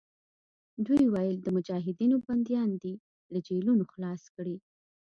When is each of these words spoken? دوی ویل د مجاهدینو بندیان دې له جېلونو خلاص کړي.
دوی 0.85 1.03
ویل 1.13 1.37
د 1.41 1.47
مجاهدینو 1.55 2.15
بندیان 2.25 2.69
دې 2.83 2.93
له 3.33 3.39
جېلونو 3.47 3.83
خلاص 3.91 4.23
کړي. 4.35 4.55